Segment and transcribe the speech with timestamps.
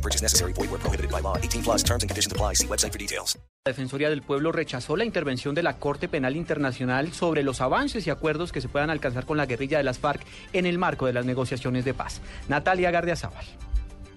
[0.00, 0.52] No purchase necessary.
[0.54, 1.36] Void where prohibited by law.
[1.36, 2.54] 18 plus terms and conditions apply.
[2.54, 3.38] See website for details.
[3.66, 8.06] La Defensoría del Pueblo rechazó la intervención de la Corte Penal Internacional sobre los avances
[8.06, 10.22] y acuerdos que se puedan alcanzar con la guerrilla de las FARC
[10.54, 12.22] en el marco de las negociaciones de paz.
[12.48, 13.44] Natalia Gardiazabal.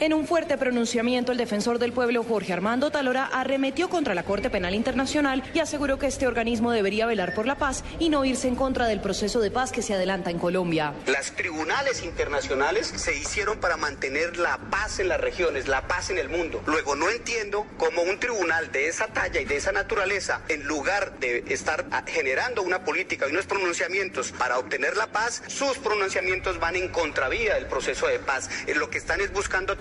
[0.00, 4.48] En un fuerte pronunciamiento, el defensor del pueblo Jorge Armando Talora arremetió contra la Corte
[4.48, 8.46] Penal Internacional y aseguró que este organismo debería velar por la paz y no irse
[8.46, 10.94] en contra del proceso de paz que se adelanta en Colombia.
[11.06, 16.18] Las tribunales internacionales se hicieron para mantener la paz en las regiones, la paz en
[16.18, 16.62] el mundo.
[16.66, 21.18] Luego no entiendo cómo un tribunal de esa talla y de esa naturaleza, en lugar
[21.18, 26.76] de estar generando una política y unos pronunciamientos para obtener la paz, sus pronunciamientos van
[26.76, 28.48] en contravía del proceso de paz.
[28.68, 29.76] En lo que están es buscando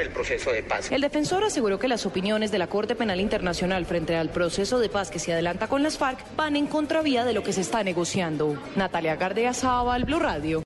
[0.00, 0.90] el proceso de paz.
[0.90, 4.88] El defensor aseguró que las opiniones de la Corte Penal Internacional frente al proceso de
[4.88, 7.82] paz que se adelanta con las FARC van en contravía de lo que se está
[7.82, 8.56] negociando.
[8.76, 10.58] Natalia Gardea Sábal, Blue Radio.